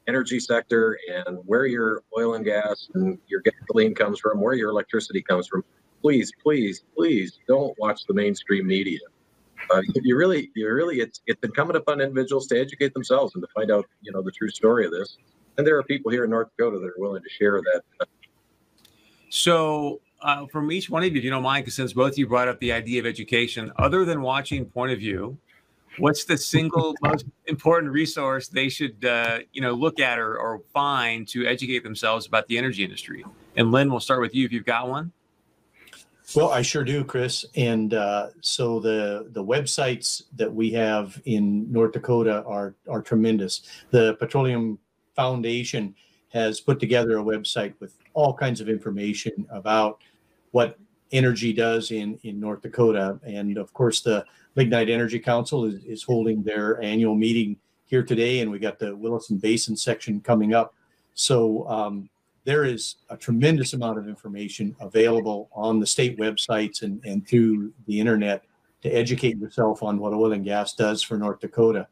energy 0.08 0.40
sector 0.40 0.98
and 1.26 1.38
where 1.44 1.66
your 1.66 2.02
oil 2.18 2.34
and 2.34 2.44
gas 2.44 2.88
and 2.94 3.18
your 3.28 3.40
gasoline 3.42 3.94
comes 3.94 4.18
from, 4.18 4.40
where 4.40 4.54
your 4.54 4.70
electricity 4.70 5.22
comes 5.22 5.46
from, 5.46 5.62
please, 6.02 6.32
please, 6.42 6.82
please 6.96 7.38
don't 7.46 7.78
watch 7.78 8.02
the 8.08 8.14
mainstream 8.14 8.66
media. 8.66 9.00
Uh, 9.70 9.82
you 10.02 10.16
really, 10.16 10.50
you 10.54 10.72
really, 10.72 11.00
it's 11.00 11.20
it's 11.26 11.40
incumbent 11.42 11.76
upon 11.76 12.00
individuals 12.00 12.46
to 12.46 12.58
educate 12.58 12.94
themselves 12.94 13.34
and 13.34 13.42
to 13.42 13.48
find 13.54 13.70
out, 13.70 13.84
you 14.00 14.10
know, 14.10 14.22
the 14.22 14.30
true 14.30 14.48
story 14.48 14.86
of 14.86 14.92
this. 14.92 15.18
And 15.58 15.66
there 15.66 15.76
are 15.76 15.82
people 15.82 16.10
here 16.10 16.24
in 16.24 16.30
North 16.30 16.48
Dakota 16.56 16.78
that 16.78 16.86
are 16.86 16.94
willing 16.96 17.22
to 17.22 17.28
share 17.28 17.60
that. 17.60 18.08
So, 19.28 20.00
uh, 20.22 20.46
from 20.46 20.72
each 20.72 20.88
one 20.88 21.02
of 21.02 21.12
you, 21.12 21.18
if 21.18 21.24
you 21.24 21.30
don't 21.30 21.42
mind, 21.42 21.64
because 21.64 21.74
since 21.74 21.92
both 21.92 22.12
of 22.12 22.18
you 22.18 22.26
brought 22.26 22.48
up 22.48 22.58
the 22.60 22.72
idea 22.72 23.00
of 23.00 23.06
education, 23.06 23.70
other 23.76 24.04
than 24.04 24.22
watching 24.22 24.64
Point 24.64 24.92
of 24.92 25.00
View, 25.00 25.36
what's 25.98 26.24
the 26.24 26.36
single 26.36 26.94
most 27.02 27.24
important 27.46 27.92
resource 27.92 28.48
they 28.48 28.68
should, 28.68 29.04
uh, 29.04 29.40
you 29.52 29.60
know, 29.60 29.72
look 29.72 30.00
at 30.00 30.18
or, 30.18 30.36
or 30.38 30.60
find 30.72 31.26
to 31.28 31.46
educate 31.46 31.82
themselves 31.82 32.26
about 32.26 32.46
the 32.48 32.58
energy 32.58 32.84
industry? 32.84 33.24
And 33.56 33.72
Lynn, 33.72 33.90
we'll 33.90 34.00
start 34.00 34.20
with 34.20 34.34
you 34.34 34.44
if 34.44 34.52
you've 34.52 34.64
got 34.64 34.88
one. 34.88 35.12
Well, 36.34 36.50
I 36.50 36.60
sure 36.60 36.84
do, 36.84 37.04
Chris. 37.04 37.46
And 37.56 37.94
uh, 37.94 38.28
so 38.42 38.80
the 38.80 39.28
the 39.30 39.42
websites 39.42 40.24
that 40.36 40.52
we 40.52 40.70
have 40.72 41.20
in 41.24 41.70
North 41.72 41.92
Dakota 41.92 42.44
are 42.44 42.74
are 42.88 43.00
tremendous. 43.00 43.62
The 43.90 44.14
Petroleum 44.14 44.78
Foundation 45.16 45.94
has 46.28 46.60
put 46.60 46.78
together 46.80 47.18
a 47.18 47.22
website 47.22 47.72
with 47.80 47.94
all 48.12 48.34
kinds 48.34 48.60
of 48.60 48.68
information 48.68 49.46
about 49.50 50.02
what 50.50 50.78
energy 51.12 51.54
does 51.54 51.90
in 51.92 52.18
in 52.24 52.38
North 52.38 52.60
Dakota. 52.60 53.18
And 53.24 53.56
of 53.56 53.72
course, 53.72 54.02
the 54.02 54.26
Lignite 54.58 54.90
Energy 54.90 55.20
Council 55.20 55.66
is, 55.66 55.84
is 55.84 56.02
holding 56.02 56.42
their 56.42 56.82
annual 56.82 57.14
meeting 57.14 57.56
here 57.86 58.02
today, 58.02 58.40
and 58.40 58.50
we 58.50 58.58
got 58.58 58.80
the 58.80 58.94
Williston 58.94 59.38
Basin 59.38 59.76
section 59.76 60.20
coming 60.20 60.52
up. 60.52 60.74
So 61.14 61.66
um, 61.68 62.10
there 62.42 62.64
is 62.64 62.96
a 63.08 63.16
tremendous 63.16 63.72
amount 63.74 63.98
of 63.98 64.08
information 64.08 64.74
available 64.80 65.48
on 65.52 65.78
the 65.78 65.86
state 65.86 66.18
websites 66.18 66.82
and, 66.82 67.00
and 67.04 67.26
through 67.26 67.72
the 67.86 68.00
internet 68.00 68.46
to 68.82 68.90
educate 68.90 69.38
yourself 69.38 69.84
on 69.84 69.96
what 70.00 70.12
oil 70.12 70.32
and 70.32 70.44
gas 70.44 70.74
does 70.74 71.04
for 71.04 71.16
North 71.16 71.38
Dakota. 71.38 71.86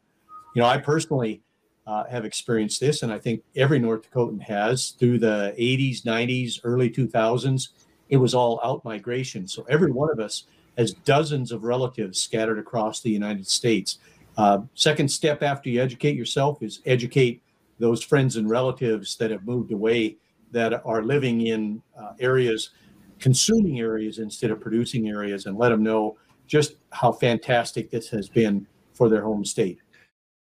You 0.53 0.61
know, 0.61 0.67
I 0.67 0.77
personally 0.77 1.41
uh, 1.85 2.03
have 2.03 2.25
experienced 2.25 2.81
this, 2.81 3.01
and 3.01 3.13
I 3.13 3.17
think 3.17 3.43
every 3.55 3.79
North 3.79 4.11
Dakotan 4.11 4.41
has 4.41 4.89
through 4.89 5.19
the 5.19 5.55
80s, 5.57 6.01
90s, 6.01 6.59
early 6.65 6.89
2000s. 6.89 7.69
It 8.09 8.17
was 8.17 8.33
all 8.33 8.59
out 8.61 8.83
migration. 8.83 9.47
So 9.47 9.65
every 9.69 9.89
one 9.89 10.11
of 10.11 10.19
us 10.19 10.43
has 10.77 10.93
dozens 10.93 11.51
of 11.51 11.63
relatives 11.63 12.19
scattered 12.21 12.59
across 12.59 13.01
the 13.01 13.09
United 13.09 13.47
States. 13.47 13.99
Uh, 14.37 14.59
second 14.75 15.09
step 15.09 15.41
after 15.41 15.69
you 15.69 15.81
educate 15.81 16.15
yourself 16.15 16.61
is 16.61 16.81
educate 16.85 17.41
those 17.79 18.03
friends 18.03 18.37
and 18.37 18.49
relatives 18.49 19.15
that 19.17 19.31
have 19.31 19.45
moved 19.45 19.71
away 19.71 20.15
that 20.51 20.85
are 20.85 21.03
living 21.03 21.47
in 21.47 21.81
uh, 21.99 22.13
areas, 22.19 22.71
consuming 23.19 23.79
areas 23.79 24.19
instead 24.19 24.51
of 24.51 24.61
producing 24.61 25.09
areas, 25.09 25.45
and 25.45 25.57
let 25.57 25.69
them 25.69 25.83
know 25.83 26.17
just 26.45 26.75
how 26.91 27.11
fantastic 27.11 27.89
this 27.89 28.09
has 28.09 28.29
been 28.29 28.65
for 28.93 29.09
their 29.09 29.21
home 29.21 29.43
state. 29.43 29.79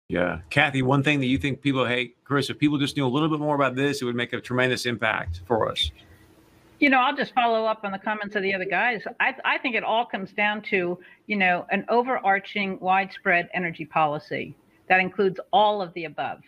Yeah. 0.09 0.39
Kathy, 0.49 0.81
one 0.81 1.01
thing 1.01 1.19
that 1.19 1.25
you 1.25 1.37
think 1.37 1.61
people, 1.61 1.85
hey, 1.85 2.13
Chris, 2.23 2.49
if 2.49 2.59
people 2.59 2.77
just 2.77 2.95
knew 2.95 3.07
a 3.07 3.09
little 3.09 3.29
bit 3.29 3.39
more 3.39 3.55
about 3.55 3.75
this, 3.75 4.01
it 4.01 4.05
would 4.05 4.15
make 4.15 4.33
a 4.33 4.41
tremendous 4.41 4.85
impact 4.85 5.41
for 5.47 5.71
us. 5.71 5.91
You 6.79 6.89
know, 6.89 6.99
I'll 6.99 7.15
just 7.15 7.33
follow 7.33 7.65
up 7.65 7.85
on 7.85 7.93
the 7.93 7.99
comments 7.99 8.35
of 8.35 8.43
the 8.43 8.53
other 8.53 8.65
guys. 8.65 9.01
I, 9.21 9.33
I 9.45 9.57
think 9.59 9.75
it 9.75 9.83
all 9.83 10.05
comes 10.05 10.33
down 10.33 10.61
to, 10.63 10.99
you 11.25 11.35
know, 11.37 11.65
an 11.71 11.85
overarching 11.87 12.77
widespread 12.81 13.49
energy 13.53 13.85
policy 13.85 14.55
that 14.89 14.99
includes 14.99 15.39
all 15.53 15.81
of 15.81 15.93
the 15.93 16.03
above. 16.03 16.41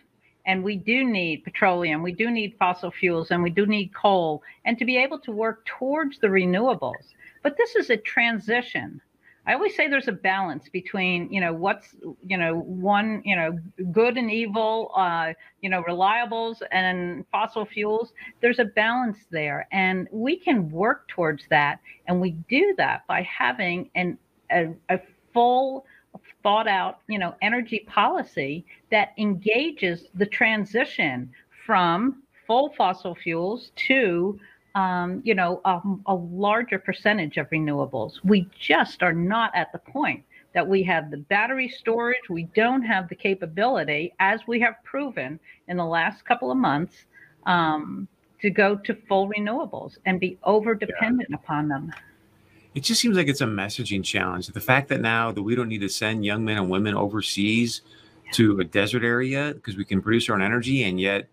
And 0.44 0.62
we 0.62 0.76
do 0.76 1.04
need 1.04 1.44
petroleum, 1.44 2.02
we 2.02 2.12
do 2.12 2.30
need 2.30 2.56
fossil 2.58 2.90
fuels, 2.90 3.30
and 3.30 3.42
we 3.42 3.50
do 3.50 3.66
need 3.66 3.94
coal, 3.94 4.42
and 4.64 4.78
to 4.78 4.84
be 4.84 4.98
able 4.98 5.18
to 5.20 5.32
work 5.32 5.64
towards 5.66 6.18
the 6.18 6.26
renewables. 6.26 7.14
But 7.42 7.56
this 7.56 7.74
is 7.74 7.90
a 7.90 7.96
transition. 7.96 9.00
I 9.48 9.54
always 9.54 9.74
say 9.74 9.88
there's 9.88 10.08
a 10.08 10.12
balance 10.12 10.68
between, 10.68 11.32
you 11.32 11.40
know, 11.40 11.54
what's, 11.54 11.94
you 12.26 12.36
know, 12.36 12.58
one, 12.58 13.22
you 13.24 13.34
know, 13.34 13.58
good 13.90 14.18
and 14.18 14.30
evil, 14.30 14.92
uh, 14.94 15.32
you 15.62 15.70
know, 15.70 15.82
reliables 15.84 16.60
and 16.70 17.24
fossil 17.32 17.64
fuels. 17.64 18.12
There's 18.42 18.58
a 18.58 18.66
balance 18.66 19.16
there, 19.30 19.66
and 19.72 20.06
we 20.12 20.36
can 20.36 20.70
work 20.70 21.08
towards 21.08 21.44
that, 21.48 21.80
and 22.06 22.20
we 22.20 22.32
do 22.50 22.74
that 22.76 23.06
by 23.06 23.22
having 23.22 23.90
an 23.94 24.18
a, 24.52 24.68
a 24.90 25.00
full 25.32 25.86
thought 26.42 26.68
out, 26.68 26.98
you 27.08 27.18
know, 27.18 27.34
energy 27.40 27.86
policy 27.88 28.66
that 28.90 29.14
engages 29.16 30.08
the 30.14 30.26
transition 30.26 31.30
from 31.64 32.22
full 32.46 32.74
fossil 32.76 33.14
fuels 33.14 33.72
to 33.76 34.38
um, 34.78 35.20
you 35.24 35.34
know, 35.34 35.60
a, 35.64 35.80
a, 36.06 36.14
larger 36.14 36.78
percentage 36.78 37.36
of 37.36 37.50
renewables. 37.50 38.12
We 38.22 38.48
just 38.56 39.02
are 39.02 39.12
not 39.12 39.50
at 39.54 39.72
the 39.72 39.78
point 39.78 40.22
that 40.54 40.66
we 40.66 40.84
have 40.84 41.10
the 41.10 41.16
battery 41.16 41.68
storage. 41.68 42.28
We 42.30 42.44
don't 42.54 42.82
have 42.82 43.08
the 43.08 43.16
capability, 43.16 44.14
as 44.20 44.40
we 44.46 44.60
have 44.60 44.74
proven 44.84 45.40
in 45.66 45.76
the 45.76 45.84
last 45.84 46.24
couple 46.24 46.52
of 46.52 46.58
months, 46.58 46.94
um, 47.44 48.06
to 48.40 48.50
go 48.50 48.76
to 48.76 48.94
full 49.08 49.28
renewables 49.28 49.98
and 50.06 50.20
be 50.20 50.38
over 50.44 50.76
dependent 50.76 51.30
yeah. 51.30 51.36
upon 51.36 51.66
them 51.68 51.92
it 52.74 52.84
just 52.84 53.00
seems 53.00 53.16
like 53.16 53.26
it's 53.26 53.40
a 53.40 53.46
messaging 53.46 54.04
challenge. 54.04 54.46
The 54.46 54.60
fact 54.60 54.88
that 54.90 55.00
now 55.00 55.32
that 55.32 55.42
we 55.42 55.56
don't 55.56 55.68
need 55.68 55.80
to 55.80 55.88
send 55.88 56.24
young 56.24 56.44
men 56.44 56.58
and 56.58 56.70
women 56.70 56.94
overseas 56.94 57.80
to 58.34 58.60
a 58.60 58.64
desert 58.64 59.02
area 59.02 59.52
because 59.54 59.76
we 59.76 59.84
can 59.84 60.00
produce 60.00 60.28
our 60.28 60.36
own 60.36 60.42
energy, 60.42 60.84
and 60.84 61.00
yet 61.00 61.26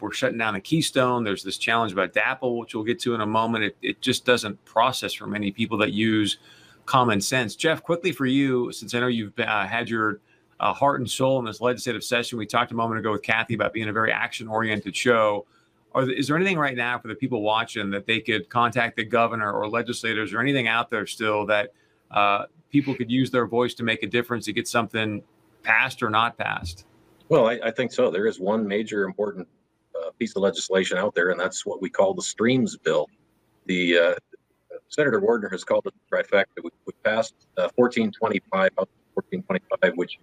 we're 0.00 0.12
shutting 0.12 0.38
down 0.38 0.54
a 0.54 0.60
Keystone. 0.60 1.24
There's 1.24 1.42
this 1.42 1.58
challenge 1.58 1.92
about 1.92 2.12
DAPL, 2.12 2.58
which 2.58 2.74
we'll 2.74 2.84
get 2.84 2.98
to 3.00 3.14
in 3.14 3.20
a 3.20 3.26
moment. 3.26 3.64
It, 3.64 3.76
it 3.82 4.00
just 4.00 4.24
doesn't 4.24 4.62
process 4.64 5.12
for 5.12 5.26
many 5.26 5.50
people 5.50 5.78
that 5.78 5.92
use 5.92 6.38
common 6.86 7.20
sense. 7.20 7.56
Geoff, 7.56 7.82
quickly 7.82 8.12
for 8.12 8.26
you, 8.26 8.72
since 8.72 8.94
I 8.94 9.00
know 9.00 9.06
you've 9.06 9.38
uh, 9.38 9.66
had 9.66 9.88
your 9.88 10.20
uh, 10.60 10.72
heart 10.72 11.00
and 11.00 11.10
soul 11.10 11.38
in 11.38 11.44
this 11.44 11.60
legislative 11.60 12.04
session, 12.04 12.38
we 12.38 12.46
talked 12.46 12.72
a 12.72 12.74
moment 12.74 13.00
ago 13.00 13.12
with 13.12 13.22
Kathy 13.22 13.54
about 13.54 13.72
being 13.72 13.88
a 13.88 13.92
very 13.92 14.12
action 14.12 14.48
oriented 14.48 14.94
show 14.94 15.46
are, 15.94 16.10
is 16.10 16.26
there 16.26 16.36
anything 16.36 16.58
right 16.58 16.76
now 16.76 16.98
for 16.98 17.08
the 17.08 17.14
people 17.14 17.40
watching 17.40 17.90
that 17.90 18.06
they 18.06 18.20
could 18.20 18.48
contact 18.48 18.96
the 18.96 19.04
governor 19.04 19.52
or 19.52 19.68
legislators 19.68 20.32
or 20.32 20.40
anything 20.40 20.68
out 20.68 20.90
there 20.90 21.06
still 21.06 21.46
that 21.46 21.72
uh, 22.10 22.46
people 22.70 22.94
could 22.94 23.10
use 23.10 23.30
their 23.30 23.46
voice 23.46 23.74
to 23.74 23.84
make 23.84 24.02
a 24.02 24.06
difference 24.06 24.44
to 24.46 24.52
get 24.52 24.66
something 24.66 25.22
passed 25.62 26.02
or 26.02 26.10
not 26.10 26.36
passed? 26.36 26.84
Well, 27.28 27.48
I, 27.48 27.60
I 27.64 27.70
think 27.70 27.92
so. 27.92 28.10
There 28.10 28.26
is 28.26 28.38
one 28.38 28.66
major 28.66 29.04
important 29.04 29.48
uh, 30.00 30.10
piece 30.18 30.34
of 30.36 30.42
legislation 30.42 30.98
out 30.98 31.14
there, 31.14 31.30
and 31.30 31.40
that's 31.40 31.64
what 31.64 31.80
we 31.80 31.88
call 31.90 32.14
the 32.14 32.22
Streams 32.22 32.76
Bill. 32.76 33.08
The 33.66 33.98
uh, 33.98 34.14
Senator 34.88 35.20
Wardner 35.20 35.48
has 35.50 35.64
called 35.64 35.86
it 35.86 35.94
the 35.94 36.16
trifecta. 36.16 36.62
We, 36.62 36.70
we 36.86 36.92
passed 37.04 37.34
1425 37.56 38.70
uh, 38.78 38.84
1425, 39.14 39.96
which 39.96 40.18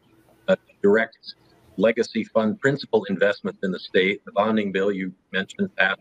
uh, 0.48 0.56
directs 0.82 1.36
legacy 1.78 2.24
fund 2.24 2.60
principal 2.60 3.06
investments 3.06 3.60
in 3.64 3.72
the 3.72 3.80
state. 3.80 4.24
The 4.26 4.32
bonding 4.32 4.72
bill 4.72 4.92
you 4.92 5.14
mentioned 5.32 5.70
that 5.78 6.00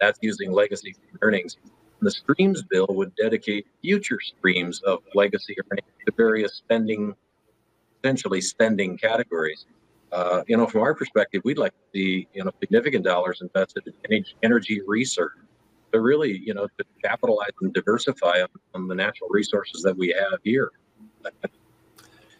that's 0.00 0.18
using 0.22 0.52
legacy 0.52 0.94
earnings. 1.22 1.56
And 1.62 2.06
the 2.06 2.10
streams 2.10 2.62
bill 2.62 2.86
would 2.90 3.14
dedicate 3.16 3.66
future 3.82 4.18
streams 4.20 4.80
of 4.82 5.00
legacy 5.14 5.56
earnings 5.70 5.88
to 6.06 6.12
various 6.16 6.54
spending, 6.54 7.14
essentially 8.02 8.40
spending 8.40 8.98
categories. 8.98 9.66
Uh, 10.14 10.44
you 10.46 10.56
know, 10.56 10.64
from 10.64 10.80
our 10.80 10.94
perspective, 10.94 11.42
we'd 11.44 11.58
like 11.58 11.72
to 11.72 11.84
see 11.92 12.28
you 12.34 12.44
know 12.44 12.50
significant 12.60 13.04
dollars 13.04 13.40
invested 13.42 13.92
in 14.08 14.24
energy 14.44 14.80
research 14.86 15.32
to 15.92 16.00
really 16.00 16.38
you 16.38 16.54
know 16.54 16.68
to 16.78 16.84
capitalize 17.02 17.50
and 17.60 17.74
diversify 17.74 18.40
on, 18.40 18.48
on 18.74 18.86
the 18.86 18.94
natural 18.94 19.28
resources 19.30 19.82
that 19.82 19.96
we 19.96 20.08
have 20.08 20.38
here. 20.44 20.70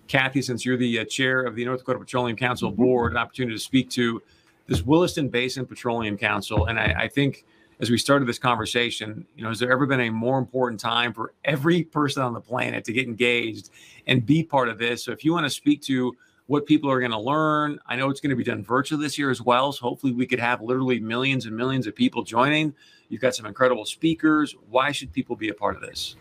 Kathy, 0.06 0.40
since 0.40 0.64
you're 0.64 0.76
the 0.76 1.00
uh, 1.00 1.04
chair 1.04 1.42
of 1.42 1.56
the 1.56 1.64
North 1.64 1.80
Dakota 1.80 1.98
Petroleum 1.98 2.36
Council 2.36 2.70
mm-hmm. 2.70 2.80
Board, 2.80 3.12
an 3.12 3.18
opportunity 3.18 3.56
to 3.56 3.62
speak 3.62 3.90
to 3.90 4.22
this 4.68 4.82
Williston 4.82 5.28
Basin 5.28 5.66
Petroleum 5.66 6.16
Council. 6.16 6.66
And 6.66 6.78
I, 6.78 6.94
I 6.96 7.08
think 7.08 7.44
as 7.80 7.90
we 7.90 7.98
started 7.98 8.28
this 8.28 8.38
conversation, 8.38 9.26
you 9.34 9.42
know, 9.42 9.48
has 9.48 9.58
there 9.58 9.72
ever 9.72 9.86
been 9.86 10.00
a 10.00 10.10
more 10.10 10.38
important 10.38 10.78
time 10.80 11.12
for 11.12 11.34
every 11.44 11.82
person 11.82 12.22
on 12.22 12.34
the 12.34 12.40
planet 12.40 12.84
to 12.84 12.92
get 12.92 13.08
engaged 13.08 13.70
and 14.06 14.24
be 14.24 14.44
part 14.44 14.68
of 14.68 14.78
this? 14.78 15.04
So 15.04 15.10
if 15.10 15.24
you 15.24 15.32
want 15.32 15.44
to 15.44 15.50
speak 15.50 15.82
to 15.82 16.14
what 16.46 16.66
people 16.66 16.90
are 16.90 17.00
going 17.00 17.12
to 17.12 17.18
learn, 17.18 17.78
I 17.86 17.96
know 17.96 18.10
it's 18.10 18.20
going 18.20 18.30
to 18.30 18.36
be 18.36 18.44
done 18.44 18.62
virtually 18.62 19.02
this 19.02 19.18
year 19.18 19.30
as 19.30 19.40
well. 19.40 19.72
So 19.72 19.82
hopefully 19.82 20.12
we 20.12 20.26
could 20.26 20.40
have 20.40 20.60
literally 20.60 21.00
millions 21.00 21.46
and 21.46 21.56
millions 21.56 21.86
of 21.86 21.94
people 21.94 22.22
joining. 22.22 22.74
You've 23.08 23.20
got 23.20 23.34
some 23.34 23.46
incredible 23.46 23.86
speakers. 23.86 24.54
Why 24.68 24.92
should 24.92 25.12
people 25.12 25.36
be 25.36 25.48
a 25.48 25.54
part 25.54 25.76
of 25.76 25.82
this? 25.82 26.16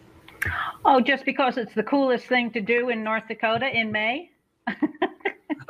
Oh, 0.86 1.01
just 1.01 1.25
because 1.25 1.58
it's 1.58 1.74
the 1.74 1.84
coolest 1.84 2.25
thing 2.27 2.51
to 2.51 2.62
do 2.62 2.89
in 2.89 3.03
North 3.03 3.27
Dakota 3.27 3.68
in 3.68 3.92
May. 3.92 4.32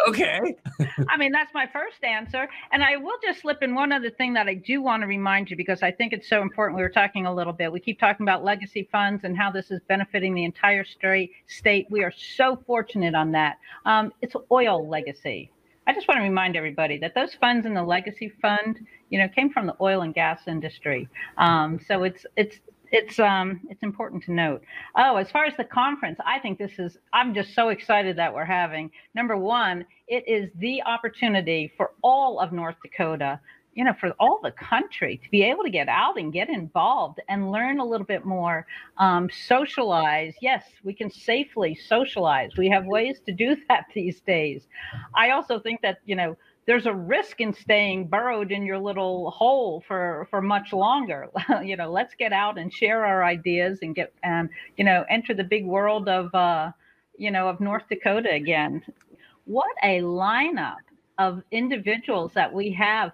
okay. 0.08 0.56
I 1.10 1.18
mean, 1.18 1.32
that's 1.32 1.54
my 1.54 1.68
first 1.72 2.04
answer. 2.04 2.48
And 2.72 2.84
I 2.84 2.98
will 2.98 3.18
just 3.24 3.42
slip 3.42 3.62
in 3.62 3.76
one 3.76 3.92
other 3.92 4.10
thing 4.10 4.34
that 4.34 4.48
I 4.48 4.56
do 4.56 4.82
want 4.82 5.02
to 5.02 5.08
remind 5.08 5.50
you 5.50 5.58
because 5.58 5.84
I 5.84 5.92
think 5.92 6.14
it's 6.14 6.28
so 6.28 6.42
important. 6.42 6.78
We 6.78 6.84
were 6.84 6.90
talking 6.90 7.26
a 7.26 7.34
little 7.34 7.54
bit. 7.54 7.72
We 7.72 7.80
keep 7.80 8.00
talking 8.00 8.24
about 8.24 8.44
legacy 8.44 8.88
funds 8.92 9.24
and 9.24 9.38
how 9.38 9.52
this 9.52 9.72
is 9.72 9.82
benefiting 9.88 10.34
the 10.34 10.46
entire 10.46 10.86
state. 10.86 11.88
We 11.90 12.04
are 12.04 12.12
so 12.12 12.62
fortunate 12.66 13.16
on 13.16 13.32
that. 13.32 13.58
Um, 13.86 14.14
it's 14.22 14.36
oil 14.52 14.88
legacy. 14.88 15.52
I 15.86 15.94
just 15.94 16.08
want 16.08 16.20
to 16.20 16.24
remind 16.24 16.56
everybody 16.56 16.98
that 17.00 17.14
those 17.14 17.34
funds 17.36 17.66
in 17.66 17.74
the 17.74 17.84
legacy 17.84 18.32
fund, 18.42 18.80
you 19.10 19.20
know, 19.20 19.28
came 19.28 19.52
from 19.52 19.68
the 19.68 19.76
oil 19.82 20.02
and 20.02 20.14
gas 20.14 20.48
industry. 20.48 21.10
Um, 21.38 21.80
so 21.88 22.04
it's 22.04 22.26
it's 22.38 22.60
it's 22.94 23.20
um 23.20 23.60
it's 23.70 23.84
important 23.84 24.24
to 24.24 24.32
note. 24.32 24.62
Oh, 24.96 25.18
as 25.18 25.30
far 25.32 25.46
as 25.46 25.58
the 25.58 25.64
conference, 25.66 26.20
I 26.26 26.40
think 26.40 26.60
this 26.60 26.78
is 26.78 26.98
I'm 27.12 27.34
just 27.34 27.54
so 27.54 27.70
excited 27.70 28.16
that 28.18 28.34
we're 28.34 28.46
having. 28.46 28.92
Number 29.16 29.36
one, 29.36 29.84
it 30.08 30.24
is 30.28 30.50
the 30.60 30.82
opportunity 30.84 31.74
for 31.76 31.92
all 32.04 32.40
of 32.40 32.54
North 32.54 32.76
Dakota, 32.84 33.40
you 33.74 33.84
know, 33.84 33.94
for 34.00 34.12
all 34.20 34.40
the 34.44 34.52
country 34.52 35.20
to 35.24 35.30
be 35.32 35.42
able 35.42 35.64
to 35.64 35.72
get 35.72 35.90
out 35.90 36.20
and 36.20 36.32
get 36.32 36.50
involved 36.50 37.20
and 37.30 37.52
learn 37.52 37.80
a 37.80 37.86
little 37.86 38.06
bit 38.06 38.26
more, 38.26 38.68
um, 39.00 39.28
socialize. 39.48 40.36
Yes, 40.40 40.64
we 40.84 40.94
can 40.94 41.10
safely 41.10 41.74
socialize. 41.74 42.52
We 42.58 42.70
have 42.70 42.86
ways 42.86 43.22
to 43.26 43.34
do 43.34 43.58
that 43.70 43.86
these 43.96 44.22
days. 44.22 44.68
I 45.16 45.32
also 45.32 45.60
think 45.60 45.82
that 45.82 45.98
you 46.06 46.16
know 46.16 46.38
there's 46.66 46.86
a 46.86 46.94
risk 46.94 47.42
in 47.42 47.54
staying 47.54 48.08
burrowed 48.08 48.52
in 48.52 48.66
your 48.66 48.80
little 48.80 49.32
hole 49.32 49.84
for 49.88 50.28
for 50.30 50.42
much 50.42 50.74
longer. 50.74 51.30
You 51.64 51.78
know 51.78 51.92
let's 51.92 52.16
get 52.16 52.34
out 52.34 52.58
and 52.58 52.74
share 52.74 53.06
our 53.06 53.24
ideas 53.24 53.80
and 53.82 53.96
get 53.96 54.14
and 54.24 54.50
you 54.78 54.84
know 54.84 55.06
enter 55.10 55.34
the 55.34 55.44
big 55.44 55.66
world 55.66 56.08
of 56.10 56.34
uh 56.34 56.72
you 57.18 57.32
know 57.32 57.48
of 57.50 57.60
north 57.60 57.84
dakota 57.90 58.32
again. 58.32 58.82
What 59.46 59.72
a 59.84 60.00
lineup 60.02 60.78
of 61.18 61.44
individuals 61.52 62.34
that 62.34 62.52
we 62.54 62.72
have 62.74 63.12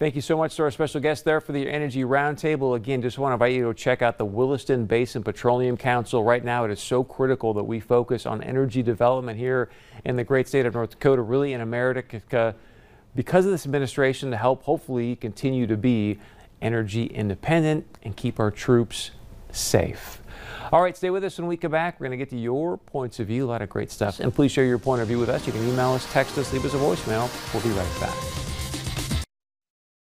Thank 0.00 0.14
you 0.14 0.22
so 0.22 0.38
much 0.38 0.56
to 0.56 0.62
our 0.62 0.70
special 0.70 0.98
guest 0.98 1.26
there 1.26 1.42
for 1.42 1.52
the 1.52 1.68
Energy 1.68 2.04
Roundtable. 2.04 2.74
Again, 2.74 3.02
just 3.02 3.18
want 3.18 3.32
to 3.32 3.34
invite 3.34 3.52
you 3.52 3.68
to 3.68 3.74
check 3.74 4.00
out 4.00 4.16
the 4.16 4.24
Williston 4.24 4.86
Basin 4.86 5.22
Petroleum 5.22 5.76
Council. 5.76 6.24
Right 6.24 6.42
now, 6.42 6.64
it 6.64 6.70
is 6.70 6.80
so 6.80 7.04
critical 7.04 7.52
that 7.52 7.64
we 7.64 7.80
focus 7.80 8.24
on 8.24 8.42
energy 8.42 8.82
development 8.82 9.38
here 9.38 9.68
in 10.06 10.16
the 10.16 10.24
great 10.24 10.48
state 10.48 10.64
of 10.64 10.72
North 10.72 10.92
Dakota, 10.92 11.20
really 11.20 11.52
in 11.52 11.60
America, 11.60 12.54
because 13.14 13.44
of 13.44 13.52
this 13.52 13.66
administration 13.66 14.30
to 14.30 14.38
help 14.38 14.62
hopefully 14.62 15.16
continue 15.16 15.66
to 15.66 15.76
be 15.76 16.18
energy 16.62 17.04
independent 17.04 17.84
and 18.02 18.16
keep 18.16 18.40
our 18.40 18.50
troops 18.50 19.10
safe. 19.52 20.22
All 20.72 20.80
right, 20.80 20.96
stay 20.96 21.10
with 21.10 21.24
us 21.24 21.36
when 21.36 21.46
we 21.46 21.58
come 21.58 21.72
back. 21.72 22.00
We're 22.00 22.06
going 22.06 22.18
to 22.18 22.24
get 22.24 22.30
to 22.30 22.38
your 22.38 22.78
points 22.78 23.20
of 23.20 23.26
view. 23.26 23.44
A 23.44 23.48
lot 23.48 23.60
of 23.60 23.68
great 23.68 23.90
stuff. 23.90 24.18
And 24.18 24.34
please 24.34 24.50
share 24.50 24.64
your 24.64 24.78
point 24.78 25.02
of 25.02 25.08
view 25.08 25.18
with 25.18 25.28
us. 25.28 25.46
You 25.46 25.52
can 25.52 25.62
email 25.68 25.90
us, 25.90 26.10
text 26.10 26.38
us, 26.38 26.50
leave 26.54 26.64
us 26.64 26.72
a 26.72 26.78
voicemail. 26.78 27.28
We'll 27.52 27.62
be 27.62 27.78
right 27.78 28.00
back. 28.00 28.49